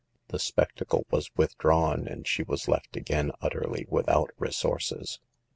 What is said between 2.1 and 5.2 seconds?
she was left again utterly without resources.